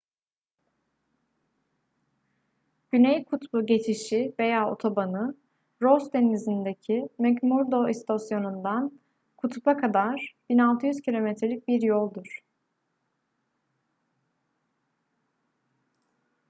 güney 2.91 3.23
kutbu 3.25 3.65
geçişi 3.65 4.35
veya 4.39 4.71
otobanı 4.71 5.35
ross 5.81 6.13
denizi'ndeki 6.13 7.07
mcmurdo 7.19 7.89
i̇stasyonu'ndan 7.89 8.99
kutup'a 9.37 9.77
kadar 9.77 10.35
1600 10.49 11.01
km'lik 11.01 11.67
bir 11.67 11.81
yoldur 11.81 12.41